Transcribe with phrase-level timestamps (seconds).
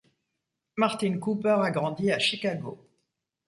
[0.77, 2.89] Martin Cooper a grandi à Chicago.